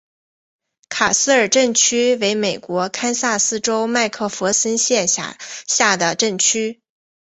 [0.89, 6.81] 卡斯尔镇区为美国堪萨斯州麦克弗森县辖下的镇区。